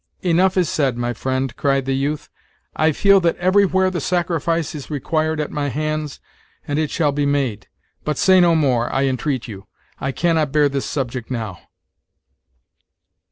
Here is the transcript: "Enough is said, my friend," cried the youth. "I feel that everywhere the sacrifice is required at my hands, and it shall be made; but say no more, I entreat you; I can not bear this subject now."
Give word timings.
"Enough 0.23 0.57
is 0.57 0.67
said, 0.67 0.97
my 0.97 1.13
friend," 1.13 1.55
cried 1.55 1.85
the 1.85 1.93
youth. 1.95 2.27
"I 2.75 2.91
feel 2.91 3.19
that 3.19 3.37
everywhere 3.37 3.91
the 3.91 4.01
sacrifice 4.01 4.73
is 4.73 4.89
required 4.89 5.39
at 5.39 5.51
my 5.51 5.67
hands, 5.69 6.19
and 6.67 6.79
it 6.79 6.89
shall 6.89 7.11
be 7.11 7.27
made; 7.27 7.67
but 8.03 8.17
say 8.17 8.39
no 8.41 8.55
more, 8.55 8.91
I 8.91 9.03
entreat 9.05 9.47
you; 9.47 9.67
I 9.99 10.11
can 10.11 10.37
not 10.37 10.51
bear 10.51 10.69
this 10.69 10.87
subject 10.87 11.29
now." 11.29 11.59